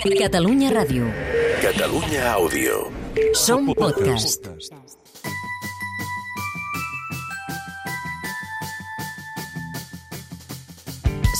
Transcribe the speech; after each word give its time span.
Catalunya 0.00 0.70
Ràdio. 0.72 1.04
Catalunya 1.60 2.32
Àudio. 2.32 2.88
Som 3.36 3.66
podcast. 3.76 4.48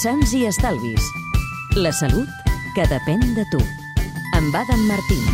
Sants 0.03 0.35
i 0.37 0.45
estalvis. 0.45 1.09
La 1.81 1.89
salut 1.89 2.29
que 2.77 2.85
depèn 2.85 3.25
de 3.33 3.47
tu. 3.49 3.63
Amb 4.37 4.53
Adam 4.53 4.85
Martín. 4.85 5.25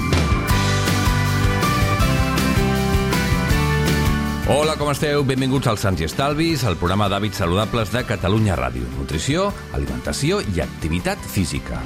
Hola, 4.47 4.77
com 4.79 4.93
esteu? 4.95 5.25
Benvinguts 5.27 5.67
als 5.67 5.83
Sants 5.83 5.99
i 5.99 6.07
Estalvis, 6.07 6.63
el 6.63 6.79
programa 6.79 7.11
d'hàbits 7.11 7.43
saludables 7.43 7.91
de 7.91 8.07
Catalunya 8.07 8.55
Ràdio. 8.55 8.87
Nutrició, 9.01 9.51
alimentació 9.75 10.39
i 10.55 10.63
activitat 10.63 11.19
física. 11.27 11.83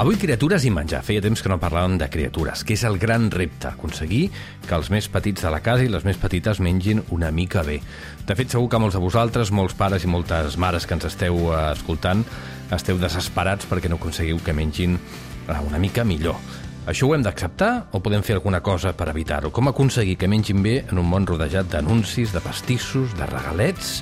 Avui 0.00 0.16
criatures 0.16 0.64
i 0.64 0.70
menjar. 0.72 1.02
Feia 1.04 1.20
temps 1.20 1.42
que 1.44 1.50
no 1.52 1.58
parlàvem 1.60 1.98
de 2.00 2.06
criatures, 2.08 2.62
que 2.64 2.72
és 2.72 2.82
el 2.88 2.94
gran 2.96 3.26
repte, 3.30 3.68
aconseguir 3.68 4.22
que 4.64 4.72
els 4.72 4.88
més 4.88 5.04
petits 5.12 5.44
de 5.44 5.50
la 5.52 5.60
casa 5.60 5.84
i 5.84 5.90
les 5.92 6.06
més 6.08 6.16
petites 6.16 6.62
mengin 6.64 7.02
una 7.12 7.28
mica 7.30 7.60
bé. 7.66 7.76
De 8.24 8.36
fet, 8.38 8.48
segur 8.54 8.70
que 8.72 8.80
molts 8.80 8.96
de 8.96 9.02
vosaltres, 9.04 9.52
molts 9.52 9.76
pares 9.76 10.06
i 10.06 10.08
moltes 10.08 10.56
mares 10.56 10.88
que 10.88 10.96
ens 10.96 11.04
esteu 11.10 11.36
eh, 11.50 11.58
escoltant, 11.74 12.24
esteu 12.72 12.96
desesperats 12.96 13.68
perquè 13.68 13.92
no 13.92 14.00
aconseguiu 14.00 14.40
que 14.40 14.56
mengin 14.56 14.96
eh, 14.96 15.60
una 15.60 15.82
mica 15.82 16.08
millor. 16.08 16.40
Això 16.88 17.06
ho 17.06 17.12
hem 17.12 17.28
d'acceptar 17.28 17.92
o 17.92 18.00
podem 18.00 18.24
fer 18.24 18.40
alguna 18.40 18.64
cosa 18.64 18.96
per 18.96 19.10
evitar-ho? 19.12 19.52
Com 19.52 19.68
aconseguir 19.68 20.16
que 20.16 20.26
mengin 20.26 20.64
bé 20.64 20.78
en 20.86 21.04
un 21.04 21.12
món 21.12 21.28
rodejat 21.28 21.68
d'anuncis, 21.68 22.32
de 22.32 22.40
pastissos, 22.40 23.12
de 23.20 23.28
regalets? 23.28 23.98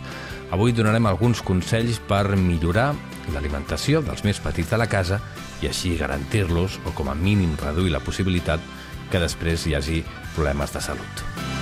Avui 0.54 0.70
donarem 0.70 1.10
alguns 1.10 1.42
consells 1.42 1.98
per 2.06 2.28
millorar 2.38 2.92
l'alimentació 3.34 4.06
dels 4.06 4.22
més 4.22 4.38
petits 4.38 4.70
de 4.70 4.78
la 4.78 4.88
casa 4.90 5.18
i 5.62 5.70
així 5.70 5.96
garantir-los 6.00 6.80
o 6.86 6.94
com 6.96 7.10
a 7.12 7.16
mínim 7.18 7.56
reduir 7.60 7.92
la 7.92 8.04
possibilitat 8.04 8.60
que 9.10 9.22
després 9.22 9.66
hi 9.66 9.76
hagi 9.76 10.04
problemes 10.34 10.72
de 10.72 10.84
salut. 10.84 11.59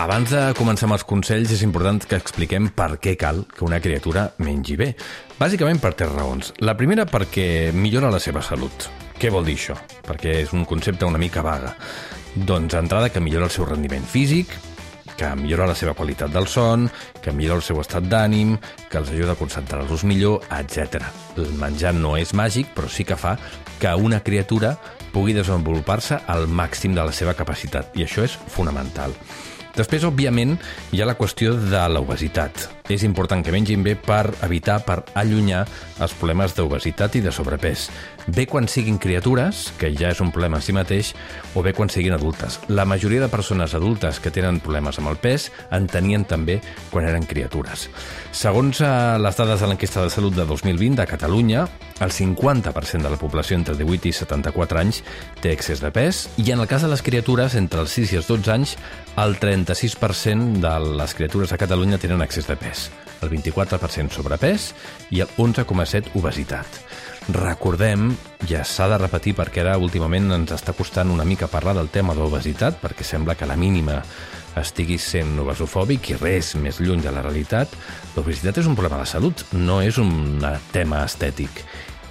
Abans 0.00 0.30
de 0.32 0.40
començar 0.56 0.86
amb 0.86 0.94
els 0.94 1.02
consells, 1.04 1.50
és 1.52 1.60
important 1.60 1.98
que 2.08 2.16
expliquem 2.16 2.70
per 2.72 2.94
què 3.04 3.12
cal 3.20 3.42
que 3.52 3.66
una 3.66 3.82
criatura 3.84 4.22
mengi 4.40 4.78
bé. 4.80 4.94
Bàsicament 5.36 5.76
per 5.82 5.90
tres 5.92 6.08
raons. 6.14 6.54
La 6.64 6.72
primera, 6.78 7.04
perquè 7.04 7.68
millora 7.76 8.08
la 8.08 8.20
seva 8.22 8.40
salut. 8.40 8.86
Què 9.20 9.28
vol 9.28 9.44
dir 9.44 9.58
això? 9.58 9.76
Perquè 10.06 10.38
és 10.46 10.54
un 10.56 10.64
concepte 10.64 11.04
una 11.04 11.20
mica 11.20 11.44
vaga. 11.44 11.74
Doncs, 12.32 12.78
entrada, 12.80 13.10
que 13.12 13.20
millora 13.20 13.50
el 13.50 13.52
seu 13.52 13.68
rendiment 13.68 14.08
físic, 14.08 14.56
que 15.18 15.34
millora 15.36 15.68
la 15.68 15.76
seva 15.76 15.92
qualitat 15.92 16.32
del 16.32 16.48
son, 16.48 16.88
que 17.20 17.36
millora 17.36 17.60
el 17.60 17.66
seu 17.68 17.84
estat 17.84 18.08
d'ànim, 18.08 18.56
que 18.88 19.02
els 19.04 19.12
ajuda 19.12 19.36
a 19.36 19.42
concentrar-los 19.42 20.08
millor, 20.08 20.48
etc. 20.62 21.04
El 21.36 21.52
menjar 21.60 21.92
no 21.92 22.16
és 22.16 22.32
màgic, 22.32 22.72
però 22.72 22.88
sí 22.88 23.04
que 23.04 23.20
fa 23.20 23.36
que 23.76 23.92
una 24.00 24.24
criatura 24.24 24.78
pugui 25.12 25.36
desenvolupar-se 25.36 26.22
al 26.24 26.48
màxim 26.48 26.96
de 26.96 27.04
la 27.04 27.12
seva 27.12 27.36
capacitat, 27.36 27.92
i 28.00 28.08
això 28.08 28.24
és 28.24 28.40
fonamental. 28.48 29.12
Després, 29.76 30.04
òbviament, 30.08 30.58
hi 30.92 31.00
ha 31.00 31.08
la 31.08 31.18
qüestió 31.18 31.54
de 31.54 31.86
l'obesitat. 31.92 32.79
És 32.90 33.04
important 33.06 33.44
que 33.46 33.52
mengin 33.54 33.84
bé 33.86 33.92
per 33.94 34.32
evitar, 34.42 34.80
per 34.82 35.04
allunyar 35.14 35.62
els 36.02 36.14
problemes 36.18 36.56
d'obesitat 36.56 37.14
i 37.20 37.22
de 37.22 37.30
sobrepès. 37.30 37.84
Bé 38.26 38.48
quan 38.50 38.66
siguin 38.68 38.98
criatures, 38.98 39.68
que 39.78 39.92
ja 39.94 40.10
és 40.10 40.20
un 40.20 40.32
problema 40.34 40.58
en 40.58 40.64
si 40.66 40.74
mateix, 40.74 41.12
o 41.54 41.62
bé 41.62 41.70
quan 41.76 41.88
siguin 41.88 42.16
adultes. 42.16 42.58
La 42.68 42.84
majoria 42.84 43.22
de 43.22 43.30
persones 43.30 43.76
adultes 43.78 44.18
que 44.18 44.32
tenen 44.34 44.58
problemes 44.58 44.98
amb 44.98 45.12
el 45.12 45.20
pes 45.22 45.52
en 45.70 45.86
tenien 45.86 46.26
també 46.26 46.58
quan 46.90 47.06
eren 47.06 47.28
criatures. 47.30 47.86
Segons 48.34 48.82
eh, 48.82 48.90
les 49.22 49.38
dades 49.38 49.62
de 49.62 49.70
l'enquesta 49.70 50.02
de 50.02 50.10
salut 50.10 50.34
de 50.34 50.48
2020 50.50 50.98
de 50.98 51.06
Catalunya, 51.06 51.68
el 52.00 52.10
50% 52.10 53.02
de 53.02 53.10
la 53.10 53.18
població 53.20 53.56
entre 53.56 53.76
18 53.76 54.08
i 54.08 54.12
74 54.16 54.80
anys 54.80 55.02
té 55.42 55.52
excés 55.52 55.82
de 55.84 55.92
pes 55.94 56.26
i 56.40 56.48
en 56.54 56.62
el 56.62 56.68
cas 56.70 56.82
de 56.82 56.90
les 56.90 57.04
criatures 57.04 57.54
entre 57.60 57.84
els 57.84 57.94
6 57.98 58.14
i 58.14 58.20
els 58.20 58.30
12 58.30 58.54
anys 58.54 58.76
el 59.20 59.36
36% 59.40 60.62
de 60.64 60.74
les 60.96 61.14
criatures 61.14 61.52
a 61.52 61.60
Catalunya 61.60 62.00
tenen 62.00 62.22
excés 62.24 62.48
de 62.48 62.56
pes, 62.56 62.79
el 63.20 63.30
24% 63.30 64.16
sobrepès 64.16 64.70
i 65.12 65.20
el 65.20 65.28
11,7% 65.36 66.16
obesitat. 66.16 66.80
Recordem, 67.30 68.08
ja 68.48 68.64
s'ha 68.64 68.88
de 68.90 68.98
repetir 68.98 69.36
perquè 69.38 69.62
ara 69.62 69.76
últimament 69.78 70.32
ens 70.34 70.54
està 70.56 70.72
costant 70.74 71.12
una 71.12 71.26
mica 71.28 71.50
parlar 71.52 71.76
del 71.76 71.92
tema 71.92 72.16
d'obesitat, 72.16 72.80
perquè 72.80 73.06
sembla 73.06 73.36
que 73.36 73.46
la 73.46 73.58
mínima 73.60 74.00
estigui 74.58 74.96
sent 74.98 75.36
obesofòbic 75.38 76.10
i 76.10 76.18
res 76.18 76.54
més 76.58 76.80
lluny 76.82 77.04
de 77.04 77.12
la 77.14 77.22
realitat, 77.22 77.70
l'obesitat 78.16 78.58
és 78.58 78.66
un 78.66 78.74
problema 78.78 79.02
de 79.02 79.10
salut, 79.12 79.44
no 79.52 79.78
és 79.84 80.00
un 80.02 80.42
tema 80.72 81.04
estètic. 81.04 81.62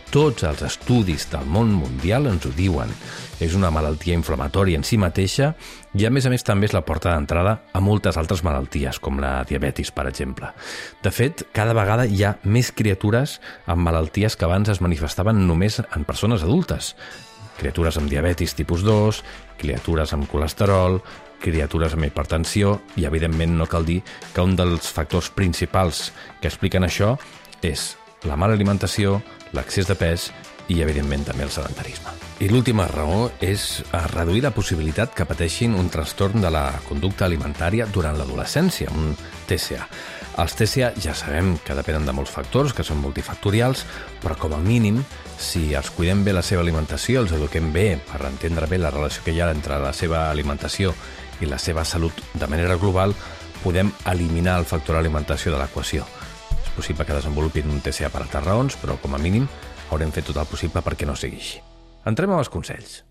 Tots 0.09 0.41
els 0.41 0.63
estudis 0.65 1.27
del 1.29 1.45
món 1.45 1.69
mundial 1.77 2.25
ens 2.25 2.47
ho 2.47 2.49
diuen. 2.57 2.89
És 3.37 3.53
una 3.53 3.69
malaltia 3.69 4.15
inflamatòria 4.17 4.79
en 4.79 4.85
si 4.87 4.97
mateixa 4.97 5.51
i, 5.93 6.07
a 6.07 6.09
més 6.09 6.25
a 6.25 6.31
més, 6.33 6.41
també 6.41 6.65
és 6.65 6.73
la 6.73 6.81
porta 6.81 7.11
d'entrada 7.13 7.59
a 7.77 7.81
moltes 7.83 8.17
altres 8.17 8.41
malalties, 8.41 8.97
com 8.97 9.21
la 9.21 9.43
diabetis, 9.45 9.93
per 9.93 10.07
exemple. 10.09 10.49
De 11.05 11.13
fet, 11.13 11.45
cada 11.53 11.77
vegada 11.77 12.07
hi 12.09 12.25
ha 12.25 12.33
més 12.41 12.73
criatures 12.73 13.37
amb 13.69 13.85
malalties 13.85 14.33
que 14.33 14.49
abans 14.49 14.73
es 14.73 14.81
manifestaven 14.81 15.45
només 15.45 15.77
en 15.85 16.09
persones 16.09 16.41
adultes. 16.41 16.95
Criatures 17.61 18.01
amb 18.01 18.09
diabetis 18.09 18.57
tipus 18.57 18.81
2, 18.87 19.21
criatures 19.61 20.17
amb 20.17 20.25
colesterol, 20.31 21.03
criatures 21.37 21.93
amb 21.93 22.09
hipertensió 22.09 22.79
i, 22.97 23.05
evidentment, 23.05 23.59
no 23.61 23.69
cal 23.69 23.85
dir 23.85 24.01
que 24.33 24.41
un 24.41 24.57
dels 24.57 24.89
factors 24.89 25.29
principals 25.29 26.07
que 26.41 26.49
expliquen 26.49 26.89
això 26.89 27.13
és 27.61 27.91
la 28.27 28.35
mala 28.35 28.53
alimentació, 28.53 29.19
l'accés 29.53 29.87
de 29.87 29.95
pes 29.95 30.29
i, 30.69 30.81
evidentment, 30.83 31.25
també 31.25 31.45
el 31.45 31.53
sedentarisme. 31.53 32.11
I 32.39 32.47
l'última 32.47 32.85
raó 32.87 33.29
és 33.43 33.81
a 33.91 34.05
reduir 34.07 34.45
la 34.45 34.53
possibilitat 34.55 35.11
que 35.15 35.27
pateixin 35.27 35.75
un 35.75 35.89
trastorn 35.91 36.39
de 36.43 36.51
la 36.53 36.69
conducta 36.87 37.25
alimentària 37.27 37.87
durant 37.91 38.15
l'adolescència, 38.15 38.91
un 38.95 39.15
TCA. 39.49 39.87
Els 40.39 40.55
TCA 40.55 40.93
ja 41.03 41.15
sabem 41.17 41.57
que 41.65 41.75
depenen 41.75 42.05
de 42.07 42.13
molts 42.15 42.31
factors, 42.31 42.71
que 42.71 42.85
són 42.87 43.01
multifactorials, 43.03 43.83
però 44.23 44.37
com 44.39 44.55
a 44.55 44.61
mínim, 44.63 45.01
si 45.39 45.73
els 45.75 45.91
cuidem 45.91 46.23
bé 46.23 46.35
la 46.35 46.45
seva 46.45 46.63
alimentació, 46.63 47.25
els 47.25 47.35
eduquem 47.35 47.73
bé 47.75 47.89
per 48.07 48.21
entendre 48.29 48.69
bé 48.71 48.79
la 48.79 48.93
relació 48.93 49.25
que 49.25 49.35
hi 49.35 49.41
ha 49.41 49.51
entre 49.51 49.81
la 49.83 49.91
seva 49.91 50.29
alimentació 50.29 50.93
i 51.41 51.49
la 51.49 51.59
seva 51.59 51.83
salut 51.83 52.23
de 52.33 52.47
manera 52.47 52.79
global, 52.79 53.15
podem 53.63 53.91
eliminar 54.07 54.59
el 54.61 54.69
factor 54.69 54.95
alimentació 54.95 55.51
de 55.51 55.59
l'equació 55.59 56.07
possible 56.79 57.05
que 57.05 57.17
desenvolupin 57.17 57.67
un 57.67 57.81
TCA 57.83 58.07
per 58.13 58.23
altres 58.23 58.45
raons, 58.45 58.79
però 58.79 58.95
com 59.03 59.15
a 59.15 59.19
mínim 59.19 59.47
haurem 59.91 60.13
fet 60.15 60.29
tot 60.29 60.39
el 60.39 60.47
possible 60.47 60.83
perquè 60.85 61.07
no 61.09 61.17
sigui 61.19 61.41
així. 61.41 61.59
Entrem 62.07 62.31
als 62.31 62.51
consells. 62.51 63.01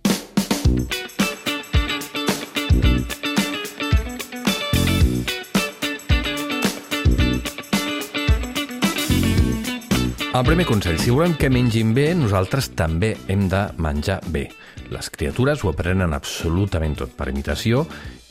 El 10.29 10.45
primer 10.47 10.69
consell, 10.69 10.99
si 11.03 11.11
volem 11.11 11.33
que 11.35 11.49
mengin 11.51 11.91
bé, 11.97 12.13
nosaltres 12.15 12.71
també 12.79 13.17
hem 13.29 13.49
de 13.51 13.65
menjar 13.83 14.21
bé. 14.31 14.47
Les 14.95 15.11
criatures 15.13 15.65
ho 15.65 15.73
aprenen 15.73 16.15
absolutament 16.17 16.97
tot 16.97 17.13
per 17.17 17.29
imitació 17.29 17.85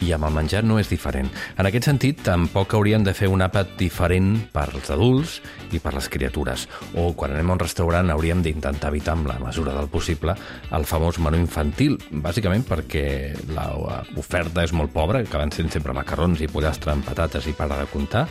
i 0.05 0.11
amb 0.13 0.27
el 0.27 0.33
menjar 0.35 0.63
no 0.65 0.77
és 0.81 0.89
diferent. 0.89 1.29
En 1.57 1.69
aquest 1.69 1.87
sentit, 1.89 2.19
tampoc 2.25 2.75
hauríem 2.77 3.05
de 3.05 3.13
fer 3.17 3.29
un 3.33 3.41
àpat 3.45 3.75
diferent 3.79 4.35
per 4.53 4.67
als 4.67 4.91
adults 4.93 5.37
i 5.73 5.81
per 5.81 5.95
les 5.95 6.09
criatures. 6.13 6.67
O 6.97 7.11
quan 7.17 7.33
anem 7.33 7.49
a 7.49 7.57
un 7.57 7.63
restaurant 7.63 8.13
hauríem 8.13 8.43
d'intentar 8.45 8.91
evitar 8.93 9.15
amb 9.17 9.29
la 9.29 9.39
mesura 9.41 9.73
del 9.77 9.89
possible 9.89 10.35
el 10.73 10.85
famós 10.85 11.21
menú 11.21 11.41
infantil, 11.41 11.97
bàsicament 12.11 12.65
perquè 12.67 13.07
l'oferta 13.53 14.65
és 14.65 14.73
molt 14.73 14.93
pobra, 14.93 15.23
van 15.37 15.53
sent 15.53 15.69
sempre 15.69 15.93
macarrons 15.93 16.41
i 16.41 16.49
pollastre 16.49 16.93
amb 16.93 17.05
patates 17.05 17.45
i 17.45 17.53
para 17.53 17.77
de 17.77 17.89
comptar, 17.91 18.25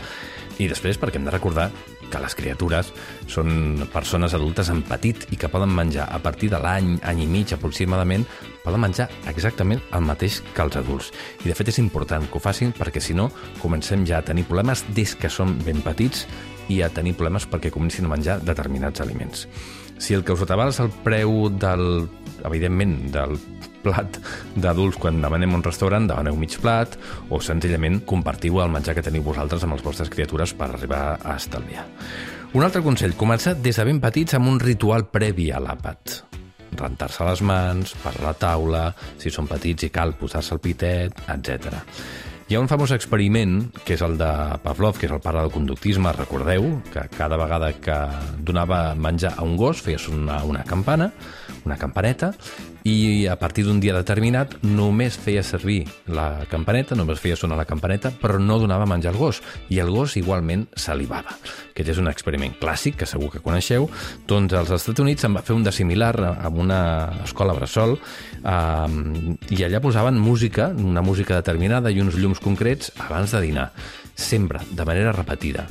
i 0.58 0.66
després 0.70 0.98
perquè 0.98 1.20
hem 1.20 1.26
de 1.26 1.34
recordar 1.34 1.70
que 2.10 2.20
les 2.22 2.36
criatures 2.38 2.92
són 3.30 3.86
persones 3.92 4.34
adultes 4.36 4.70
en 4.72 4.82
petit 4.86 5.26
i 5.34 5.38
que 5.40 5.50
poden 5.52 5.72
menjar 5.74 6.08
a 6.12 6.20
partir 6.22 6.50
de 6.52 6.60
l'any, 6.62 6.96
any 7.02 7.22
i 7.24 7.28
mig 7.30 7.54
aproximadament, 7.54 8.26
poden 8.64 8.82
menjar 8.82 9.08
exactament 9.30 9.82
el 9.94 10.04
mateix 10.06 10.40
que 10.54 10.64
els 10.64 10.78
adults. 10.80 11.12
I 11.44 11.50
de 11.50 11.56
fet 11.58 11.70
és 11.72 11.80
important 11.82 12.26
que 12.26 12.38
ho 12.38 12.42
facin 12.42 12.74
perquè 12.76 13.02
si 13.02 13.14
no 13.14 13.30
comencem 13.62 14.06
ja 14.06 14.20
a 14.20 14.26
tenir 14.26 14.46
problemes 14.48 14.84
des 14.94 15.14
que 15.14 15.30
són 15.32 15.58
ben 15.64 15.82
petits 15.84 16.26
i 16.72 16.82
a 16.82 16.90
tenir 16.90 17.16
problemes 17.16 17.46
perquè 17.50 17.72
comencin 17.74 18.06
a 18.06 18.12
menjar 18.12 18.40
determinats 18.44 19.02
aliments. 19.04 19.46
Si 19.98 20.14
el 20.14 20.24
que 20.24 20.34
us 20.36 20.42
atabala 20.44 20.74
és 20.74 20.80
el 20.82 20.90
preu 21.04 21.48
del, 21.56 22.06
evidentment, 22.44 22.98
del 23.14 23.38
plat 23.86 24.18
d'adults 24.58 24.98
quan 25.00 25.22
demanem 25.22 25.54
un 25.56 25.64
restaurant, 25.64 26.08
demaneu 26.10 26.36
mig 26.38 26.56
plat 26.60 26.96
o 27.30 27.40
senzillament 27.40 28.02
compartiu 28.08 28.60
el 28.62 28.72
menjar 28.74 28.96
que 28.96 29.04
teniu 29.06 29.24
vosaltres 29.26 29.64
amb 29.64 29.76
les 29.76 29.84
vostres 29.84 30.10
criatures 30.12 30.54
per 30.58 30.70
arribar 30.72 31.04
a 31.22 31.36
estalviar. 31.36 31.86
Un 32.56 32.64
altre 32.64 32.82
consell, 32.84 33.16
començar 33.18 33.56
des 33.60 33.76
de 33.76 33.84
ben 33.84 34.00
petits 34.00 34.36
amb 34.36 34.48
un 34.48 34.60
ritual 34.62 35.08
previ 35.12 35.50
a 35.52 35.60
l'àpat. 35.60 36.22
Rentar-se 36.76 37.24
les 37.24 37.42
mans, 37.46 37.92
per 38.02 38.14
la 38.22 38.32
taula, 38.36 38.86
si 39.20 39.32
són 39.32 39.48
petits 39.48 39.86
i 39.86 39.92
cal 39.92 40.14
posar-se 40.18 40.54
el 40.56 40.62
pitet, 40.64 41.22
etc. 41.32 41.80
Hi 42.46 42.54
ha 42.54 42.60
un 42.62 42.68
famós 42.70 42.92
experiment, 42.94 43.56
que 43.82 43.96
és 43.96 44.02
el 44.06 44.12
de 44.20 44.26
Pavlov, 44.62 45.00
que 45.00 45.08
és 45.08 45.12
el 45.16 45.18
pare 45.18 45.40
del 45.42 45.50
conductisme, 45.50 46.12
recordeu, 46.14 46.68
que 46.92 47.02
cada 47.16 47.34
vegada 47.40 47.72
que 47.82 47.96
donava 48.46 48.94
menjar 48.94 49.32
a 49.34 49.42
un 49.42 49.56
gos 49.58 49.80
feia 49.82 49.98
sonar 49.98 50.44
una 50.46 50.62
campana, 50.62 51.08
una 51.66 51.74
campaneta, 51.80 52.30
i 52.86 53.26
a 53.26 53.34
partir 53.40 53.64
d'un 53.66 53.80
dia 53.82 53.94
determinat 53.96 54.52
només 54.62 55.16
feia 55.18 55.42
servir 55.42 55.80
la 56.06 56.46
campaneta, 56.50 56.94
només 56.94 57.18
feia 57.18 57.38
sonar 57.38 57.58
la 57.58 57.66
campaneta, 57.66 58.12
però 58.14 58.38
no 58.38 58.60
donava 58.62 58.86
menjar 58.86 59.10
al 59.10 59.18
gos, 59.18 59.42
i 59.74 59.80
el 59.82 59.90
gos 59.90 60.14
igualment 60.20 60.66
salivava. 60.78 61.34
Aquest 61.72 61.90
és 61.96 61.98
un 61.98 62.06
experiment 62.12 62.54
clàssic 62.60 63.00
que 63.00 63.10
segur 63.10 63.32
que 63.34 63.42
coneixeu. 63.42 63.88
Doncs 64.30 64.54
als 64.54 64.70
Estats 64.78 65.02
Units 65.02 65.26
se'n 65.26 65.34
va 65.34 65.42
fer 65.42 65.56
un 65.56 65.66
de 65.66 65.74
similar 65.74 66.14
amb 66.30 66.62
una 66.62 66.80
escola 67.26 67.58
bressol 67.58 67.96
eh, 67.98 69.36
i 69.50 69.62
allà 69.66 69.82
posaven 69.82 70.22
música, 70.22 70.70
una 70.70 71.02
música 71.02 71.42
determinada 71.42 71.90
i 71.90 72.02
uns 72.04 72.14
llums 72.20 72.42
concrets 72.44 72.94
abans 73.10 73.34
de 73.34 73.42
dinar, 73.50 73.70
sempre, 74.14 74.62
de 74.70 74.86
manera 74.86 75.16
repetida. 75.16 75.66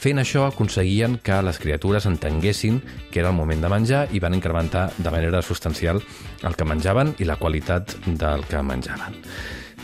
Fent 0.00 0.16
això 0.16 0.46
aconseguien 0.48 1.18
que 1.20 1.42
les 1.44 1.58
criatures 1.60 2.06
entenguessin 2.08 2.78
que 3.12 3.20
era 3.20 3.28
el 3.28 3.36
moment 3.36 3.60
de 3.60 3.68
menjar 3.68 4.06
i 4.16 4.20
van 4.22 4.32
incrementar 4.32 4.86
de 4.96 5.10
manera 5.12 5.42
substancial 5.44 6.00
el 6.40 6.56
que 6.56 6.64
menjaven 6.64 7.12
i 7.20 7.28
la 7.28 7.36
qualitat 7.36 7.98
del 8.06 8.46
que 8.48 8.62
menjaven. 8.64 9.18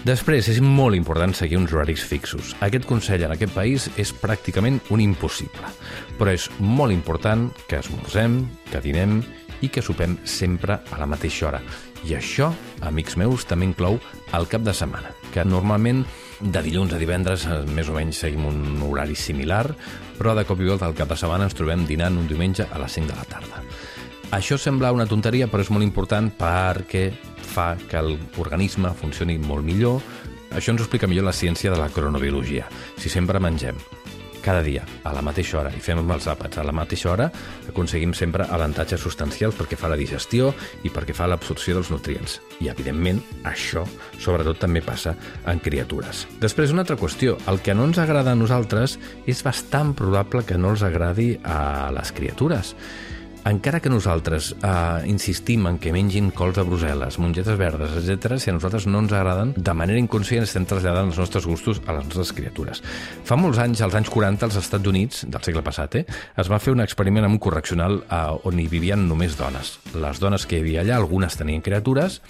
Després, 0.07 0.49
és 0.49 0.63
molt 0.63 0.97
important 0.97 1.35
seguir 1.35 1.59
uns 1.61 1.73
horaris 1.75 2.05
fixos. 2.07 2.55
Aquest 2.65 2.87
consell 2.89 3.27
en 3.27 3.35
aquest 3.35 3.53
país 3.53 3.91
és 4.01 4.15
pràcticament 4.17 4.79
un 4.95 5.03
impossible, 5.05 5.69
però 6.17 6.33
és 6.33 6.47
molt 6.61 6.95
important 6.95 7.51
que 7.69 7.83
esmorzem, 7.83 8.45
que 8.71 8.81
dinem 8.85 9.19
i 9.63 9.71
que 9.73 9.83
sopem 9.83 10.19
sempre 10.25 10.81
a 10.91 11.01
la 11.01 11.09
mateixa 11.09 11.49
hora. 11.49 11.61
I 12.07 12.15
això, 12.19 12.53
amics 12.87 13.17
meus, 13.17 13.47
també 13.49 13.67
inclou 13.67 13.99
el 14.37 14.49
cap 14.51 14.63
de 14.67 14.75
setmana, 14.77 15.13
que 15.35 15.45
normalment 15.45 16.05
de 16.41 16.63
dilluns 16.63 16.93
a 16.93 17.01
divendres 17.01 17.47
eh, 17.49 17.63
més 17.73 17.89
o 17.89 17.97
menys 17.97 18.21
seguim 18.23 18.45
un 18.47 18.83
horari 18.85 19.17
similar, 19.17 19.65
però 20.19 20.37
de 20.37 20.45
cop 20.49 20.61
i 20.61 20.69
volta 20.69 20.87
al 20.89 20.97
cap 20.97 21.11
de 21.11 21.19
setmana 21.19 21.49
ens 21.49 21.57
trobem 21.57 21.87
dinant 21.89 22.19
un 22.19 22.29
diumenge 22.29 22.69
a 22.69 22.81
les 22.83 22.99
5 22.99 23.13
de 23.13 23.17
la 23.17 23.29
tarda. 23.31 23.63
Això 24.37 24.59
sembla 24.59 24.93
una 24.93 25.07
tonteria, 25.07 25.47
però 25.47 25.63
és 25.63 25.71
molt 25.71 25.87
important 25.87 26.33
perquè 26.35 27.09
fa 27.47 27.75
que 27.89 28.03
l'organisme 28.03 28.91
funcioni 28.99 29.39
molt 29.39 29.65
millor. 29.65 30.03
Això 30.51 30.73
ens 30.73 30.83
ho 30.83 30.87
explica 30.87 31.07
millor 31.07 31.29
la 31.29 31.37
ciència 31.37 31.71
de 31.71 31.79
la 31.79 31.89
cronobiologia. 31.95 32.67
Si 32.99 33.13
sempre 33.13 33.41
mengem 33.41 33.79
cada 34.47 34.63
dia, 34.63 34.85
a 35.03 35.11
la 35.11 35.25
mateixa 35.27 35.59
hora, 35.59 35.73
i 35.75 35.83
fem 35.83 35.99
els 35.99 36.29
àpats 36.31 36.61
a 36.61 36.65
la 36.67 36.75
mateixa 36.77 37.11
hora, 37.11 37.27
aconseguim 37.67 38.13
sempre 38.15 38.47
avantatges 38.47 39.03
substancials 39.03 39.59
perquè 39.59 39.79
fa 39.81 39.91
la 39.91 39.99
digestió 39.99 40.53
i 40.87 40.93
perquè 40.95 41.17
fa 41.17 41.27
l'absorció 41.27 41.75
dels 41.75 41.91
nutrients. 41.91 42.39
I, 42.61 42.71
evidentment, 42.71 43.19
això 43.43 43.83
sobretot 44.23 44.63
també 44.63 44.85
passa 44.87 45.17
en 45.51 45.59
criatures. 45.65 46.25
Després, 46.39 46.71
una 46.71 46.87
altra 46.87 46.99
qüestió. 47.01 47.35
El 47.51 47.59
que 47.67 47.75
no 47.75 47.89
ens 47.91 47.99
agrada 47.99 48.37
a 48.37 48.39
nosaltres 48.39 49.01
és 49.27 49.43
bastant 49.43 49.97
probable 49.99 50.47
que 50.47 50.61
no 50.61 50.71
els 50.77 50.87
agradi 50.87 51.33
a 51.43 51.91
les 51.97 52.15
criatures 52.15 52.77
encara 53.47 53.81
que 53.81 53.91
nosaltres 53.91 54.55
eh, 54.59 55.07
insistim 55.07 55.67
en 55.71 55.79
que 55.79 55.93
mengin 55.95 56.33
cols 56.35 56.57
de 56.59 56.65
Brussel·les, 56.67 57.19
mongetes 57.23 57.59
verdes, 57.59 57.95
etc., 58.01 58.41
si 58.43 58.51
a 58.51 58.57
nosaltres 58.57 58.89
no 58.91 59.05
ens 59.05 59.15
agraden, 59.15 59.55
de 59.57 59.75
manera 59.77 60.03
inconscient 60.03 60.47
estem 60.47 60.67
traslladant 60.67 61.13
els 61.13 61.21
nostres 61.21 61.47
gustos 61.47 61.81
a 61.87 61.95
les 61.95 62.09
nostres 62.09 62.35
criatures. 62.37 62.83
Fa 63.29 63.39
molts 63.39 63.61
anys, 63.63 63.85
als 63.87 63.95
anys 63.99 64.11
40, 64.11 64.49
als 64.49 64.59
Estats 64.59 64.91
Units, 64.91 65.25
del 65.31 65.47
segle 65.47 65.63
passat, 65.67 66.01
eh, 66.01 66.05
es 66.37 66.51
va 66.51 66.61
fer 66.63 66.75
un 66.75 66.83
experiment 66.83 67.29
amb 67.29 67.39
un 67.39 67.43
correccional 67.43 68.01
eh, 68.03 68.23
on 68.51 68.59
hi 68.59 68.67
vivien 68.73 69.07
només 69.09 69.39
dones. 69.39 69.77
Les 69.95 70.23
dones 70.23 70.47
que 70.47 70.59
hi 70.59 70.65
havia 70.65 70.83
allà, 70.83 70.99
algunes 70.99 71.39
tenien 71.39 71.63
criatures, 71.63 72.21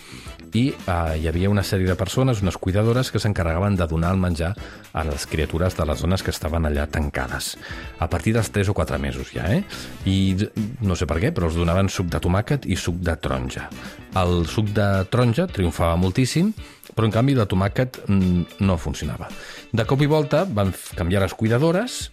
i 0.57 0.71
eh, 0.73 1.17
hi 1.21 1.29
havia 1.29 1.51
una 1.53 1.65
sèrie 1.67 1.89
de 1.89 1.97
persones, 1.99 2.41
unes 2.45 2.57
cuidadores, 2.61 3.11
que 3.13 3.21
s'encarregaven 3.23 3.77
de 3.77 3.87
donar 3.89 4.13
el 4.15 4.21
menjar 4.21 4.55
a 4.93 5.05
les 5.05 5.27
criatures 5.29 5.77
de 5.77 5.87
les 5.89 6.01
dones 6.01 6.23
que 6.23 6.33
estaven 6.33 6.69
allà 6.69 6.87
tancades. 6.91 7.55
A 7.99 8.09
partir 8.13 8.35
dels 8.37 8.51
3 8.53 8.71
o 8.73 8.77
4 8.77 8.99
mesos 9.03 9.33
ja, 9.35 9.49
eh? 9.53 9.65
I 10.07 10.49
no 10.81 10.97
sé 11.07 11.13
per 11.13 11.21
què, 11.23 11.33
però 11.33 11.49
els 11.49 11.57
donaven 11.57 11.89
suc 11.89 12.09
de 12.11 12.21
tomàquet 12.21 12.67
i 12.67 12.77
suc 12.77 12.99
de 13.01 13.15
taronja. 13.17 13.69
El 14.17 14.47
suc 14.47 14.73
de 14.75 15.05
taronja 15.11 15.47
triomfava 15.47 15.97
moltíssim, 15.97 16.53
però 16.95 17.07
en 17.07 17.13
canvi 17.13 17.35
de 17.35 17.47
tomàquet 17.47 18.03
mm, 18.09 18.63
no 18.67 18.77
funcionava. 18.77 19.29
De 19.73 19.85
cop 19.85 20.03
i 20.03 20.07
volta 20.07 20.45
van 20.45 20.73
canviar 20.97 21.23
les 21.23 21.35
cuidadores 21.35 22.11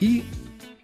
i 0.00 0.22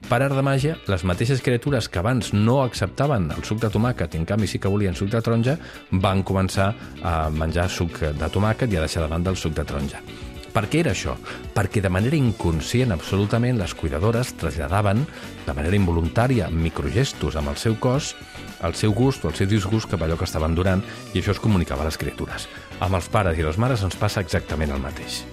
per 0.06 0.20
art 0.22 0.36
de 0.36 0.42
màgia, 0.42 0.76
les 0.86 1.02
mateixes 1.02 1.42
criatures 1.42 1.88
que 1.88 1.98
abans 1.98 2.32
no 2.32 2.60
acceptaven 2.62 3.32
el 3.34 3.42
suc 3.42 3.58
de 3.62 3.70
tomàquet 3.70 4.14
i 4.14 4.20
en 4.20 4.28
canvi 4.28 4.46
sí 4.46 4.60
que 4.62 4.70
volien 4.70 4.94
suc 4.94 5.10
de 5.10 5.20
taronja, 5.20 5.56
van 5.90 6.22
començar 6.22 6.72
a 7.02 7.16
menjar 7.30 7.68
suc 7.70 8.00
de 8.14 8.30
tomàquet 8.30 8.70
i 8.70 8.78
a 8.78 8.86
deixar 8.86 9.02
de 9.06 9.10
banda 9.10 9.34
el 9.34 9.40
suc 9.40 9.56
de 9.56 9.66
taronja. 9.66 10.02
Per 10.56 10.64
què 10.72 10.80
era 10.80 10.94
això? 10.96 11.12
Perquè 11.52 11.82
de 11.84 11.90
manera 11.92 12.16
inconscient 12.16 12.94
absolutament 12.94 13.58
les 13.60 13.74
cuidadores 13.76 14.32
traslladaven 14.40 15.04
de 15.44 15.52
manera 15.52 15.76
involuntària 15.76 16.48
microgestos 16.48 17.36
amb 17.36 17.52
el 17.52 17.60
seu 17.60 17.76
cos 17.76 18.14
el 18.64 18.72
seu 18.72 18.96
gust 18.96 19.26
o 19.26 19.28
el 19.28 19.36
seu 19.36 19.50
disgust 19.52 19.92
cap 19.92 20.00
allò 20.00 20.16
que 20.16 20.24
estaven 20.24 20.56
durant 20.56 20.80
i 21.12 21.20
això 21.20 21.36
es 21.36 21.44
comunicava 21.44 21.84
a 21.84 21.90
les 21.90 22.00
criatures. 22.00 22.48
Amb 22.80 22.96
els 22.96 23.12
pares 23.12 23.36
i 23.36 23.44
les 23.44 23.60
mares 23.60 23.84
ens 23.84 24.00
passa 24.00 24.24
exactament 24.24 24.72
el 24.72 24.80
mateix. 24.80 25.26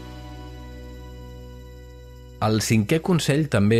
El 2.43 2.57
cinquè 2.59 2.97
consell 2.99 3.45
també 3.47 3.77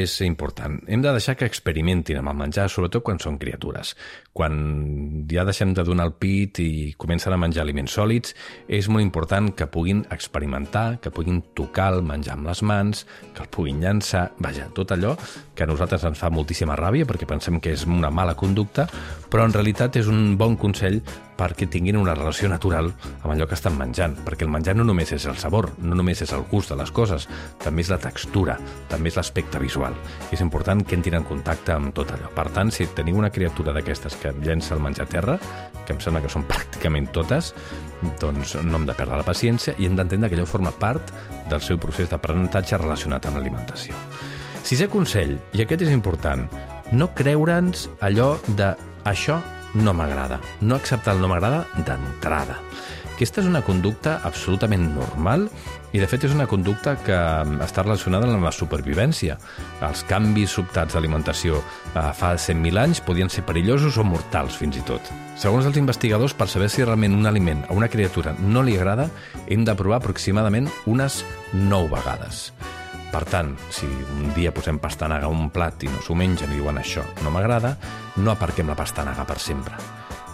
és 0.00 0.14
important. 0.24 0.78
Hem 0.88 1.02
de 1.04 1.10
deixar 1.12 1.34
que 1.36 1.48
experimentin 1.50 2.20
amb 2.20 2.30
el 2.30 2.38
menjar, 2.38 2.68
sobretot 2.72 3.04
quan 3.04 3.18
són 3.20 3.36
criatures. 3.36 3.90
Quan 4.36 5.26
ja 5.28 5.44
deixem 5.44 5.74
de 5.76 5.84
donar 5.84 6.06
el 6.08 6.14
pit 6.16 6.62
i 6.64 6.94
comencen 6.96 7.34
a 7.34 7.40
menjar 7.40 7.64
aliments 7.66 7.96
sòlids, 7.98 8.32
és 8.68 8.88
molt 8.88 9.04
important 9.04 9.50
que 9.58 9.68
puguin 9.68 10.04
experimentar, 10.14 11.00
que 11.04 11.12
puguin 11.12 11.42
tocar 11.58 11.90
el 11.92 12.06
menjar 12.06 12.38
amb 12.38 12.48
les 12.48 12.62
mans, 12.64 13.04
que 13.34 13.44
el 13.44 13.52
puguin 13.52 13.84
llançar... 13.84 14.30
Vaja, 14.40 14.70
tot 14.72 14.96
allò 14.96 15.12
que 15.56 15.66
a 15.66 15.68
nosaltres 15.68 16.08
ens 16.08 16.20
fa 16.22 16.32
moltíssima 16.32 16.78
ràbia 16.78 17.08
perquè 17.08 17.28
pensem 17.28 17.60
que 17.60 17.74
és 17.76 17.84
una 17.84 18.12
mala 18.14 18.36
conducta, 18.38 18.88
però 19.28 19.44
en 19.44 19.56
realitat 19.56 20.00
és 20.00 20.08
un 20.08 20.38
bon 20.40 20.56
consell 20.56 21.02
perquè 21.36 21.68
tinguin 21.70 21.98
una 22.00 22.14
relació 22.16 22.48
natural 22.48 22.90
amb 23.22 23.32
allò 23.32 23.46
que 23.48 23.56
estan 23.56 23.76
menjant, 23.78 24.16
perquè 24.24 24.46
el 24.46 24.52
menjar 24.52 24.76
no 24.76 24.86
només 24.88 25.12
és 25.12 25.26
el 25.28 25.36
sabor, 25.40 25.70
no 25.78 25.96
només 25.98 26.22
és 26.24 26.32
el 26.32 26.46
gust 26.50 26.72
de 26.72 26.78
les 26.80 26.92
coses, 26.94 27.28
també 27.62 27.84
és 27.84 27.90
la 27.92 28.00
textura, 28.02 28.56
també 28.90 29.12
és 29.12 29.18
l'aspecte 29.18 29.60
visual. 29.62 29.96
I 30.30 30.36
és 30.38 30.44
important 30.44 30.82
que 30.84 30.96
entrin 30.98 31.18
en 31.20 31.26
contacte 31.28 31.74
amb 31.76 31.94
tot 31.96 32.12
allò. 32.14 32.30
Per 32.34 32.48
tant, 32.56 32.72
si 32.72 32.88
teniu 32.96 33.20
una 33.20 33.30
criatura 33.30 33.74
d'aquestes 33.76 34.16
que 34.22 34.34
llença 34.42 34.74
el 34.74 34.82
menjar 34.84 35.06
a 35.06 35.12
terra, 35.12 35.38
que 35.84 35.94
em 35.94 36.00
sembla 36.02 36.22
que 36.24 36.32
són 36.32 36.46
pràcticament 36.50 37.10
totes, 37.14 37.52
doncs 38.20 38.56
no 38.62 38.80
hem 38.80 38.86
de 38.88 38.96
perdre 38.96 39.20
la 39.20 39.26
paciència 39.26 39.76
i 39.78 39.88
hem 39.88 39.96
d'entendre 39.96 40.30
que 40.30 40.38
allò 40.38 40.48
forma 40.48 40.72
part 40.72 41.12
del 41.50 41.62
seu 41.64 41.78
procés 41.80 42.10
d'aprenentatge 42.10 42.80
relacionat 42.80 43.28
amb 43.28 43.38
l'alimentació. 43.38 43.96
Sisè 44.66 44.88
consell, 44.90 45.36
i 45.54 45.62
aquest 45.62 45.84
és 45.86 45.92
important, 45.94 46.48
no 46.92 47.12
creure'ns 47.14 47.86
allò 48.02 48.32
de 48.58 48.72
això 49.06 49.38
no 49.76 49.94
m'agrada. 49.96 50.40
No 50.60 50.76
acceptar 50.76 51.16
el 51.16 51.22
no 51.22 51.30
m'agrada 51.32 51.66
d'entrada. 51.76 52.60
Aquesta 53.16 53.40
és 53.40 53.46
una 53.48 53.62
conducta 53.64 54.18
absolutament 54.28 54.90
normal 54.92 55.46
i, 55.94 56.00
de 56.02 56.04
fet, 56.04 56.26
és 56.28 56.34
una 56.36 56.44
conducta 56.50 56.98
que 57.00 57.16
està 57.64 57.80
relacionada 57.80 58.28
amb 58.28 58.44
la 58.44 58.52
supervivència. 58.52 59.38
Els 59.88 60.02
canvis 60.04 60.52
sobtats 60.58 60.92
d'alimentació 60.92 61.62
eh, 61.62 62.02
fa 62.12 62.34
100.000 62.36 62.82
anys 62.82 63.00
podien 63.06 63.32
ser 63.32 63.46
perillosos 63.48 63.96
o 63.96 64.04
mortals, 64.04 64.60
fins 64.60 64.76
i 64.76 64.84
tot. 64.84 65.08
Segons 65.40 65.64
els 65.64 65.80
investigadors, 65.80 66.36
per 66.36 66.50
saber 66.52 66.68
si 66.68 66.84
realment 66.84 67.16
un 67.16 67.24
aliment 67.24 67.64
a 67.64 67.72
una 67.72 67.88
criatura 67.88 68.36
no 68.36 68.60
li 68.60 68.76
agrada, 68.76 69.08
hem 69.48 69.64
de 69.64 69.80
provar 69.80 70.02
aproximadament 70.02 70.68
unes 70.84 71.22
9 71.56 71.94
vegades. 71.96 72.50
Per 73.12 73.22
tant, 73.30 73.54
si 73.70 73.86
un 73.86 74.32
dia 74.34 74.52
posem 74.52 74.80
pastanaga 74.82 75.28
a 75.28 75.32
un 75.32 75.48
plat 75.54 75.86
i 75.86 75.90
no 75.92 76.02
s'ho 76.02 76.16
mengen 76.18 76.52
i 76.52 76.58
diuen 76.58 76.80
això 76.80 77.04
no 77.22 77.32
m'agrada, 77.32 77.76
no 78.18 78.32
aparquem 78.32 78.68
la 78.68 78.76
pastanaga 78.78 79.24
per 79.24 79.38
sempre. 79.40 79.78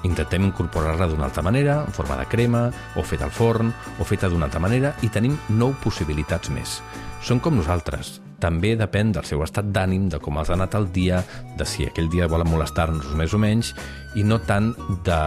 Intentem 0.09 0.49
incorporar-la 0.49 1.07
d'una 1.07 1.29
altra 1.29 1.45
manera, 1.47 1.83
en 1.87 1.95
forma 1.95 2.17
de 2.19 2.27
crema, 2.27 2.65
o 2.97 3.05
feta 3.07 3.29
al 3.29 3.35
forn, 3.35 3.71
o 4.01 4.09
feta 4.09 4.29
d'una 4.29 4.49
altra 4.49 4.61
manera, 4.61 4.97
i 5.03 5.13
tenim 5.15 5.39
nou 5.49 5.77
possibilitats 5.85 6.51
més. 6.51 6.81
Són 7.23 7.39
com 7.39 7.55
nosaltres. 7.55 8.19
També 8.43 8.75
depèn 8.79 9.13
del 9.15 9.27
seu 9.29 9.43
estat 9.47 9.71
d'ànim, 9.71 10.09
de 10.11 10.19
com 10.23 10.41
els 10.41 10.51
ha 10.51 10.57
anat 10.59 10.75
el 10.75 10.89
dia, 10.93 11.23
de 11.59 11.67
si 11.69 11.87
aquell 11.87 12.11
dia 12.11 12.27
volen 12.31 12.51
molestar-nos 12.51 13.13
més 13.19 13.35
o 13.35 13.39
menys, 13.39 13.71
i 14.19 14.25
no 14.27 14.39
tant 14.45 14.73
de 15.07 15.19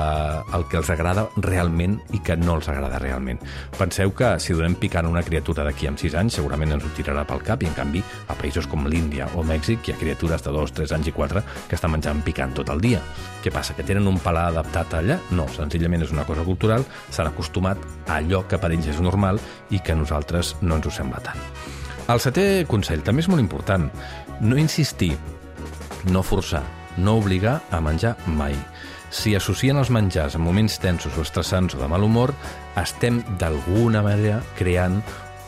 el 0.54 0.66
que 0.70 0.78
els 0.78 0.90
agrada 0.94 1.26
realment 1.42 1.96
i 2.14 2.20
que 2.26 2.36
no 2.38 2.58
els 2.60 2.68
agrada 2.70 3.00
realment. 3.02 3.40
Penseu 3.78 4.12
que 4.18 4.36
si 4.44 4.54
donem 4.54 4.76
picant 4.82 5.08
una 5.10 5.24
criatura 5.26 5.66
d'aquí 5.66 5.90
amb 5.90 6.02
6 6.02 6.18
anys, 6.22 6.38
segurament 6.38 6.76
ens 6.76 6.86
ho 6.86 6.92
tirarà 6.98 7.26
pel 7.26 7.44
cap, 7.46 7.64
i 7.64 7.70
en 7.70 7.78
canvi, 7.78 8.04
a 8.28 8.36
països 8.38 8.68
com 8.70 8.86
l'Índia 8.90 9.30
o 9.36 9.46
Mèxic 9.48 9.88
hi 9.88 9.96
ha 9.96 10.02
criatures 10.02 10.44
de 10.46 10.54
2, 10.54 10.76
3 10.82 10.96
anys 11.00 11.10
i 11.10 11.16
4 11.16 11.46
que 11.70 11.80
estan 11.80 11.96
menjant 11.96 12.22
picant 12.26 12.54
tot 12.58 12.70
el 12.74 12.84
dia. 12.84 13.02
Què 13.44 13.54
passa, 13.54 13.78
que 13.78 13.86
tenen 13.88 14.10
un 14.12 14.20
paladar 14.22 14.54
adaptat 14.54 15.00
allà? 15.00 15.20
No, 15.32 15.48
senzillament 15.56 16.06
és 16.06 16.14
una 16.14 16.28
cosa 16.28 16.46
cultural, 16.46 16.86
s'han 17.10 17.32
acostumat 17.32 17.82
a 18.06 18.20
allò 18.20 18.46
que 18.50 18.62
per 18.62 18.74
ells 18.76 18.92
és 18.94 19.02
normal 19.02 19.42
i 19.72 19.82
que 19.82 19.96
a 19.96 20.00
nosaltres 20.04 20.58
no 20.62 20.78
ens 20.78 20.92
ho 20.92 20.94
sembla 20.94 21.24
tant. 21.26 21.75
El 22.06 22.20
setè 22.22 22.66
consell 22.70 23.02
també 23.02 23.24
és 23.24 23.30
molt 23.32 23.42
important. 23.42 23.88
No 24.46 24.60
insistir, 24.62 25.16
no 26.14 26.22
forçar, 26.22 26.62
no 27.02 27.16
obligar 27.18 27.56
a 27.74 27.80
menjar 27.82 28.14
mai. 28.28 28.54
Si 29.10 29.34
associen 29.34 29.80
els 29.82 29.90
menjars 29.90 30.36
a 30.36 30.42
moments 30.42 30.78
tensos 30.84 31.18
o 31.18 31.24
estressants 31.26 31.74
o 31.74 31.80
de 31.82 31.88
mal 31.90 32.04
humor, 32.06 32.34
estem 32.78 33.24
d'alguna 33.42 34.04
manera 34.06 34.42
creant 34.60 35.00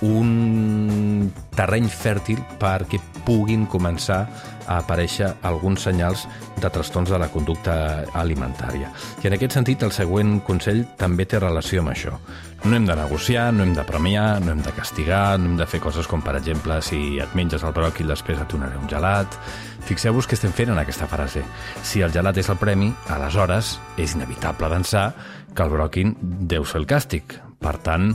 un 0.05 1.31
terreny 1.55 1.87
fèrtil 1.89 2.41
perquè 2.61 2.99
puguin 3.25 3.65
començar 3.69 4.25
a 4.67 4.77
aparèixer 4.81 5.29
alguns 5.47 5.85
senyals 5.87 6.25
de 6.59 6.69
trastorns 6.69 7.09
de 7.09 7.19
la 7.19 7.29
conducta 7.31 8.03
alimentària. 8.13 8.91
I 9.23 9.29
en 9.29 9.37
aquest 9.37 9.55
sentit, 9.57 9.83
el 9.83 9.95
següent 9.95 10.41
consell 10.45 10.83
també 10.99 11.25
té 11.25 11.39
relació 11.39 11.81
amb 11.81 11.93
això. 11.93 12.17
No 12.65 12.75
hem 12.75 12.85
de 12.89 12.97
negociar, 12.97 13.51
no 13.53 13.63
hem 13.63 13.73
de 13.77 13.85
premiar, 13.87 14.41
no 14.43 14.51
hem 14.51 14.61
de 14.65 14.73
castigar, 14.75 15.39
no 15.39 15.51
hem 15.51 15.57
de 15.57 15.69
fer 15.69 15.79
coses 15.79 16.09
com, 16.09 16.21
per 16.21 16.35
exemple, 16.39 16.81
si 16.81 17.17
et 17.23 17.35
menges 17.37 17.63
el 17.63 17.73
bròquil, 17.73 18.11
després 18.11 18.41
et 18.41 18.51
donaré 18.51 18.77
un 18.81 18.89
gelat. 18.91 19.39
Fixeu-vos 19.87 20.27
què 20.27 20.35
estem 20.35 20.53
fent 20.53 20.73
en 20.73 20.81
aquesta 20.81 21.07
frase. 21.07 21.45
Si 21.83 22.03
el 22.03 22.11
gelat 22.11 22.37
és 22.37 22.51
el 22.51 22.59
premi, 22.59 22.91
aleshores 23.13 23.77
és 23.97 24.17
inevitable 24.19 24.73
d'ençà 24.73 25.11
que 25.55 25.63
el 25.63 25.73
bròquil 25.73 26.15
deu 26.21 26.67
ser 26.67 26.83
el 26.83 26.89
càstig. 26.89 27.46
Per 27.57 27.73
tant, 27.81 28.11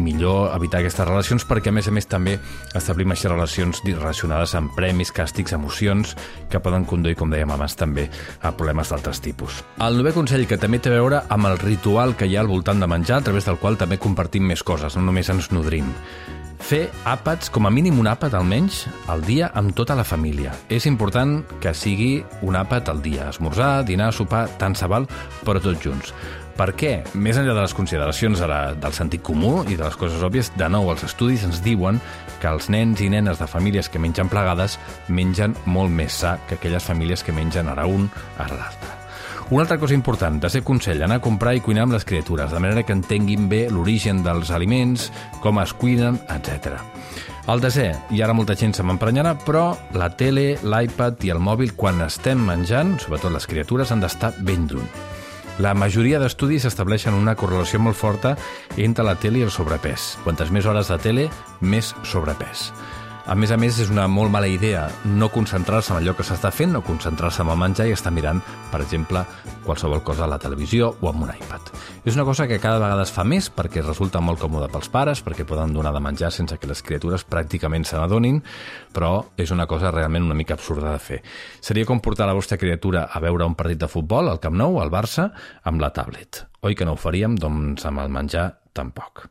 millor 0.00 0.54
evitar 0.56 0.80
aquestes 0.80 1.06
relacions 1.06 1.44
perquè, 1.48 1.68
a 1.68 1.76
més 1.76 1.88
a 1.88 1.92
més, 1.92 2.08
també 2.08 2.38
establim 2.78 3.12
així 3.12 3.28
relacions 3.28 3.82
relacionades 3.86 4.54
amb 4.56 4.72
premis, 4.76 5.12
càstigs, 5.12 5.52
emocions, 5.56 6.14
que 6.50 6.60
poden 6.64 6.86
conduir, 6.88 7.16
com 7.20 7.32
dèiem 7.32 7.52
abans, 7.52 7.76
també 7.76 8.08
a 8.40 8.54
problemes 8.56 8.92
d'altres 8.92 9.20
tipus. 9.20 9.60
El 9.84 10.00
novè 10.00 10.14
consell 10.16 10.46
que 10.48 10.60
també 10.60 10.80
té 10.80 10.92
a 10.92 10.96
veure 10.96 11.22
amb 11.28 11.50
el 11.50 11.60
ritual 11.60 12.16
que 12.16 12.28
hi 12.28 12.38
ha 12.38 12.44
al 12.44 12.52
voltant 12.52 12.80
de 12.80 12.88
menjar, 12.88 13.20
a 13.20 13.28
través 13.28 13.44
del 13.44 13.60
qual 13.60 13.76
també 13.76 14.00
compartim 14.00 14.48
més 14.48 14.64
coses, 14.64 14.96
no 14.96 15.04
només 15.04 15.30
ens 15.32 15.52
nodrim 15.52 15.92
fer 16.66 16.86
àpats, 17.06 17.50
com 17.52 17.68
a 17.68 17.70
mínim 17.70 17.98
un 18.00 18.08
àpat 18.10 18.34
almenys, 18.34 18.86
al 19.12 19.22
dia 19.26 19.50
amb 19.54 19.74
tota 19.76 19.94
la 19.98 20.06
família. 20.08 20.54
És 20.72 20.86
important 20.88 21.38
que 21.62 21.74
sigui 21.76 22.24
un 22.42 22.56
àpat 22.58 22.90
al 22.90 23.02
dia, 23.04 23.28
esmorzar, 23.30 23.84
dinar, 23.86 24.12
sopar, 24.16 24.46
tant 24.58 24.74
se 24.74 24.88
val, 24.90 25.06
però 25.44 25.62
tots 25.62 25.84
junts. 25.84 26.14
Per 26.56 26.70
què? 26.72 26.92
Més 27.20 27.36
enllà 27.36 27.52
de 27.52 27.62
les 27.66 27.74
consideracions 27.76 28.40
de 28.40 28.46
la, 28.48 28.60
del 28.80 28.94
sentit 28.96 29.20
comú 29.24 29.58
i 29.68 29.76
de 29.76 29.82
les 29.84 29.96
coses 30.00 30.22
òbvies, 30.24 30.48
de 30.56 30.68
nou, 30.72 30.88
els 30.88 31.04
estudis 31.04 31.44
ens 31.44 31.60
diuen 31.64 31.98
que 32.40 32.48
els 32.48 32.70
nens 32.72 33.02
i 33.04 33.10
nenes 33.12 33.36
de 33.42 33.48
famílies 33.50 33.90
que 33.92 34.00
mengen 34.00 34.30
plegades 34.32 34.78
mengen 35.12 35.56
molt 35.68 35.92
més 35.92 36.16
sa 36.22 36.38
que 36.48 36.56
aquelles 36.56 36.84
famílies 36.84 37.24
que 37.26 37.34
mengen 37.36 37.68
ara 37.68 37.84
un, 37.84 38.08
ara 38.40 38.56
l'altre. 38.56 38.94
Una 39.50 39.62
altra 39.62 39.76
cosa 39.78 39.94
important, 39.94 40.40
de 40.42 40.48
ser 40.50 40.64
consell, 40.66 41.04
anar 41.04 41.20
a 41.20 41.22
comprar 41.22 41.52
i 41.54 41.60
cuinar 41.62 41.84
amb 41.84 41.94
les 41.94 42.08
criatures, 42.08 42.50
de 42.50 42.62
manera 42.62 42.82
que 42.82 42.96
entenguin 42.96 43.50
bé 43.52 43.66
l'origen 43.70 44.24
dels 44.24 44.50
aliments, 44.50 45.10
com 45.44 45.60
es 45.62 45.74
cuinen, 45.76 46.16
etc. 46.34 46.80
El 47.52 47.62
desè, 47.62 47.92
i 48.16 48.24
ara 48.24 48.34
molta 48.34 48.56
gent 48.58 48.72
se 48.74 48.82
m'emprenyarà, 48.82 49.36
però 49.44 49.68
la 49.94 50.08
tele, 50.18 50.56
l'iPad 50.64 51.28
i 51.28 51.30
el 51.36 51.38
mòbil, 51.38 51.76
quan 51.76 52.00
estem 52.08 52.42
menjant, 52.48 52.96
sobretot 53.04 53.36
les 53.36 53.46
criatures, 53.46 53.92
han 53.92 54.02
d'estar 54.02 54.32
ben 54.40 54.66
lluny. 54.72 54.88
La 55.58 55.72
majoria 55.72 56.18
d'estudis 56.20 56.66
estableixen 56.68 57.14
una 57.16 57.32
correlació 57.38 57.78
molt 57.80 57.96
forta 57.96 58.34
entre 58.76 59.06
la 59.08 59.14
tele 59.16 59.40
i 59.40 59.46
el 59.46 59.52
sobrepès. 59.54 60.18
Quantes 60.24 60.52
més 60.52 60.68
hores 60.68 60.90
de 60.92 60.98
tele, 61.00 61.24
més 61.64 61.94
sobrepès. 62.04 62.68
A 63.26 63.34
més 63.34 63.50
a 63.50 63.56
més, 63.58 63.74
és 63.82 63.88
una 63.90 64.04
molt 64.06 64.30
mala 64.30 64.46
idea 64.46 64.84
no 65.18 65.26
concentrar-se 65.34 65.90
en 65.90 65.96
allò 65.98 66.12
que 66.14 66.22
s'està 66.22 66.52
fent, 66.54 66.70
no 66.70 66.84
concentrar-se 66.86 67.42
en 67.42 67.48
el 67.50 67.58
menjar 67.58 67.88
i 67.88 67.94
estar 67.96 68.12
mirant, 68.14 68.38
per 68.70 68.78
exemple, 68.84 69.24
qualsevol 69.64 70.04
cosa 70.06 70.24
a 70.24 70.30
la 70.30 70.38
televisió 70.38 70.92
o 71.00 71.10
amb 71.10 71.24
un 71.26 71.32
iPad. 71.34 71.72
És 72.06 72.14
una 72.14 72.22
cosa 72.28 72.46
que 72.46 72.60
cada 72.62 72.78
vegada 72.78 73.02
es 73.02 73.10
fa 73.10 73.26
més 73.26 73.50
perquè 73.50 73.82
resulta 73.82 74.22
molt 74.22 74.38
còmode 74.38 74.70
pels 74.70 74.92
pares, 74.94 75.24
perquè 75.26 75.42
poden 75.42 75.74
donar 75.74 75.90
de 75.96 76.04
menjar 76.06 76.30
sense 76.30 76.54
que 76.54 76.70
les 76.70 76.84
criatures 76.86 77.26
pràcticament 77.26 77.82
se 77.82 77.98
n'adonin, 77.98 78.38
però 78.94 79.24
és 79.36 79.50
una 79.50 79.66
cosa 79.66 79.90
realment 79.90 80.30
una 80.30 80.38
mica 80.38 80.54
absurda 80.54 80.94
de 80.94 81.02
fer. 81.02 81.22
Seria 81.58 81.84
com 81.84 81.98
portar 81.98 82.30
la 82.30 82.38
vostra 82.38 82.62
criatura 82.62 83.08
a 83.10 83.26
veure 83.26 83.50
un 83.50 83.58
partit 83.58 83.82
de 83.82 83.90
futbol 83.90 84.30
al 84.30 84.38
Camp 84.38 84.54
Nou, 84.54 84.78
al 84.78 84.94
Barça, 84.94 85.32
amb 85.66 85.82
la 85.82 85.90
tablet. 85.90 86.46
Oi 86.62 86.78
que 86.78 86.86
no 86.86 86.94
ho 86.94 87.00
faríem? 87.00 87.34
Doncs 87.34 87.90
amb 87.90 88.06
el 88.06 88.14
menjar 88.22 88.52
tampoc. 88.70 89.26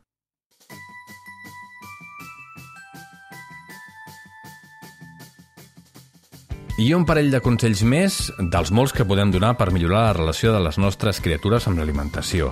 I 6.76 6.90
un 6.92 7.06
parell 7.08 7.30
de 7.32 7.38
consells 7.40 7.80
més 7.88 8.16
dels 8.52 8.68
molts 8.68 8.92
que 8.92 9.06
podem 9.08 9.30
donar 9.32 9.54
per 9.56 9.70
millorar 9.72 10.02
la 10.02 10.16
relació 10.18 10.50
de 10.52 10.58
les 10.60 10.76
nostres 10.76 11.22
criatures 11.24 11.64
amb 11.70 11.80
l'alimentació. 11.80 12.50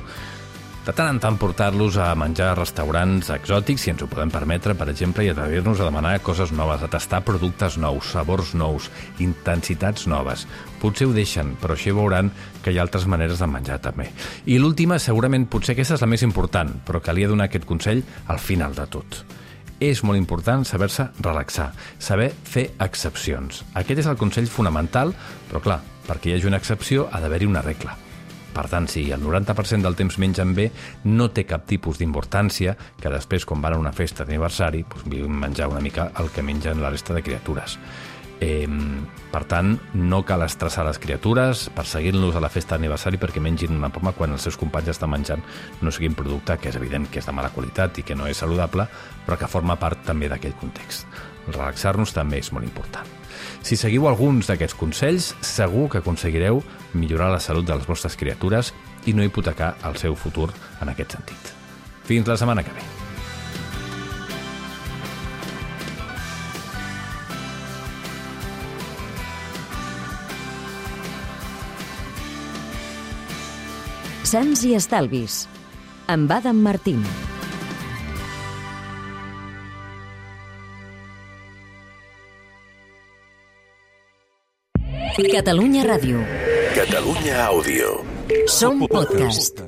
De 0.87 0.95
tant 0.97 1.11
en 1.13 1.19
tant 1.21 1.37
portar-los 1.37 1.99
a 2.01 2.07
menjar 2.17 2.47
a 2.55 2.57
restaurants 2.57 3.29
exòtics, 3.35 3.85
si 3.85 3.93
ens 3.93 4.01
ho 4.01 4.09
podem 4.09 4.33
permetre, 4.33 4.73
per 4.81 4.89
exemple, 4.89 5.27
i 5.27 5.29
atrevir-nos 5.29 5.77
a 5.77 5.91
demanar 5.91 6.15
coses 6.25 6.57
noves, 6.57 6.81
a 6.81 6.89
tastar 6.89 7.21
productes 7.29 7.77
nous, 7.77 8.15
sabors 8.17 8.57
nous, 8.57 8.89
intensitats 9.21 10.09
noves. 10.09 10.49
Potser 10.81 11.11
ho 11.11 11.13
deixen, 11.13 11.53
però 11.61 11.77
així 11.77 11.93
veuran 11.93 12.33
que 12.65 12.73
hi 12.73 12.81
ha 12.81 12.89
altres 12.89 13.05
maneres 13.05 13.45
de 13.45 13.53
menjar 13.59 13.83
també. 13.85 14.09
I 14.49 14.57
l'última, 14.57 14.97
segurament, 14.97 15.51
potser 15.53 15.77
aquesta 15.77 16.01
és 16.01 16.09
la 16.09 16.09
més 16.09 16.25
important, 16.25 16.73
però 16.89 17.05
calia 17.05 17.29
donar 17.29 17.53
aquest 17.53 17.69
consell 17.69 18.01
al 18.33 18.41
final 18.41 18.73
de 18.73 18.89
tot 18.89 19.25
és 19.83 20.03
molt 20.07 20.19
important 20.19 20.65
saber-se 20.69 21.09
relaxar, 21.21 21.73
saber 21.99 22.31
fer 22.45 22.71
excepcions. 22.85 23.65
Aquest 23.75 24.05
és 24.05 24.09
el 24.11 24.21
consell 24.21 24.49
fonamental, 24.51 25.15
però 25.51 25.63
clar, 25.65 25.81
perquè 26.09 26.31
hi 26.31 26.39
hagi 26.39 26.51
una 26.51 26.61
excepció 26.61 27.09
ha 27.11 27.21
d'haver-hi 27.23 27.51
una 27.51 27.63
regla. 27.65 27.97
Per 28.55 28.69
tant, 28.71 28.87
si 28.87 29.09
el 29.11 29.19
90% 29.19 29.83
del 29.83 29.97
temps 29.99 30.17
mengen 30.23 30.53
bé, 30.55 30.69
no 31.11 31.27
té 31.35 31.43
cap 31.49 31.65
tipus 31.67 31.99
d'importància 31.99 32.77
que 33.01 33.11
després, 33.11 33.43
quan 33.45 33.65
van 33.65 33.75
a 33.75 33.81
una 33.83 33.93
festa 33.93 34.23
d'aniversari, 34.23 34.85
doncs, 34.87 35.27
menjar 35.27 35.69
una 35.73 35.83
mica 35.83 36.13
el 36.23 36.31
que 36.31 36.45
mengen 36.47 36.83
la 36.83 36.93
resta 36.95 37.17
de 37.17 37.25
criatures. 37.27 37.79
Eh, 38.45 38.69
per 39.33 39.45
tant, 39.49 39.71
no 39.97 40.21
cal 40.29 40.43
estressar 40.45 40.85
les 40.85 40.99
criatures 41.01 41.65
perseguint-los 41.75 42.37
a 42.37 42.43
la 42.45 42.51
festa 42.53 42.77
d'aniversari 42.77 43.19
perquè 43.23 43.41
mengin 43.41 43.73
una 43.79 43.89
poma 43.95 44.13
quan 44.13 44.35
els 44.35 44.45
seus 44.45 44.59
companys 44.61 44.93
estan 44.93 45.11
menjant 45.11 45.43
no 45.81 45.93
sigui 45.95 46.11
un 46.11 46.19
producte 46.19 46.59
que 46.61 46.69
és 46.69 46.77
evident 46.77 47.09
que 47.11 47.23
és 47.23 47.29
de 47.29 47.33
mala 47.33 47.53
qualitat 47.55 47.99
i 47.99 48.05
que 48.05 48.17
no 48.19 48.29
és 48.29 48.43
saludable, 48.45 48.87
però 49.25 49.39
que 49.41 49.49
forma 49.49 49.79
part 49.81 50.05
també 50.05 50.29
d'aquell 50.29 50.57
context. 50.61 51.09
Relaxar-nos 51.49 52.13
també 52.13 52.43
és 52.43 52.53
molt 52.53 52.69
important. 52.69 53.09
Si 53.65 53.79
seguiu 53.81 54.09
alguns 54.09 54.51
d'aquests 54.51 54.77
consells, 54.77 55.31
segur 55.41 55.89
que 55.89 56.03
aconseguireu 56.03 56.61
millorar 56.93 57.31
la 57.33 57.41
salut 57.41 57.65
de 57.65 57.79
les 57.79 57.89
vostres 57.89 58.17
criatures 58.21 58.75
i 59.09 59.17
no 59.17 59.25
hipotecar 59.25 59.75
el 59.89 59.97
seu 60.01 60.17
futur 60.17 60.51
en 60.81 60.93
aquest 60.93 61.17
sentit. 61.17 61.57
Fins 62.05 62.29
la 62.29 62.37
setmana 62.41 62.65
que 62.65 62.77
ve. 62.77 63.04
Sants 74.35 74.65
i 74.67 74.73
Estalvis, 74.75 75.35
amb 76.11 76.33
Adam 76.35 76.59
Martín. 76.59 77.05
Catalunya 85.37 85.87
Ràdio. 85.87 86.25
Catalunya 86.75 87.47
Àudio. 87.47 87.95
Som 88.51 88.83
podcast. 88.91 89.63